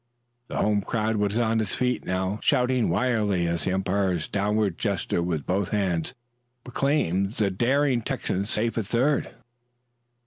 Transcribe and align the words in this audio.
The 0.47 0.57
home 0.57 0.81
crowd 0.81 1.17
was 1.17 1.37
on 1.37 1.61
its 1.61 1.75
feet 1.75 2.03
now, 2.05 2.39
shouting 2.41 2.89
wildly 2.89 3.45
as 3.45 3.65
the 3.65 3.73
umpire's 3.73 4.27
downward 4.27 4.79
gesture 4.79 5.21
with 5.21 5.45
both 5.45 5.69
hands 5.69 6.15
proclaimed 6.63 7.33
the 7.33 7.51
daring 7.51 8.01
Texan 8.01 8.45
safe 8.45 8.79
at 8.79 8.87
third. 8.87 9.31